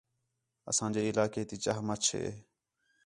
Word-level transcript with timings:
اساں 0.69 0.89
جے 0.93 1.01
علاقے 1.11 1.41
تی 1.49 1.55
چاہ 1.63 1.79
مچھ 1.87 2.09
ہے 2.15 2.25